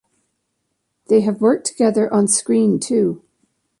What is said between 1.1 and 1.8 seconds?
have worked